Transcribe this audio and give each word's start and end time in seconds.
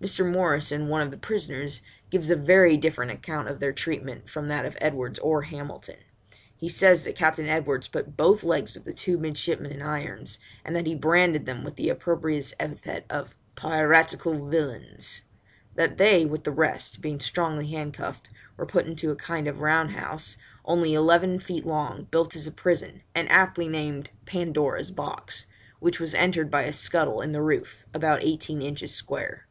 Mr. 0.00 0.24
Morrison, 0.24 0.86
one 0.86 1.02
of 1.02 1.10
the 1.10 1.16
prisoners, 1.16 1.82
gives 2.08 2.30
a 2.30 2.36
very 2.36 2.76
different 2.76 3.10
account 3.10 3.48
of 3.48 3.58
their 3.58 3.72
treatment 3.72 4.30
from 4.30 4.46
that 4.46 4.64
of 4.64 4.78
Edwards 4.80 5.18
or 5.18 5.42
Hamilton. 5.42 5.96
He 6.56 6.68
says 6.68 7.02
that 7.02 7.16
Captain 7.16 7.48
Edwards 7.48 7.88
put 7.88 8.16
both 8.16 8.44
legs 8.44 8.76
of 8.76 8.84
the 8.84 8.92
two 8.92 9.18
midshipmen 9.18 9.72
in 9.72 9.82
irons, 9.82 10.38
and 10.64 10.76
that 10.76 10.86
he 10.86 10.94
branded 10.94 11.46
them 11.46 11.64
with 11.64 11.74
the 11.74 11.88
opprobrious 11.88 12.54
epithet 12.60 13.06
of 13.10 13.34
'piratical 13.56 14.46
villains': 14.48 15.24
that 15.74 15.98
they, 15.98 16.24
with 16.24 16.44
the 16.44 16.52
rest, 16.52 17.00
being 17.00 17.18
strongly 17.18 17.66
handcuffed, 17.66 18.30
were 18.56 18.66
put 18.66 18.86
into 18.86 19.10
a 19.10 19.16
kind 19.16 19.48
of 19.48 19.58
round 19.58 19.90
house 19.90 20.36
only 20.64 20.94
eleven 20.94 21.40
feet 21.40 21.66
long, 21.66 22.06
built 22.12 22.36
as 22.36 22.46
a 22.46 22.52
prison, 22.52 23.02
and 23.16 23.28
aptly 23.32 23.66
named 23.66 24.10
'Pandora's 24.26 24.92
Box,' 24.92 25.46
which 25.80 25.98
was 25.98 26.14
entered 26.14 26.52
by 26.52 26.62
a 26.62 26.72
scuttle 26.72 27.20
in 27.20 27.32
the 27.32 27.42
roof, 27.42 27.84
about 27.92 28.22
eighteen 28.22 28.62
inches 28.62 28.94
square. 28.94 29.46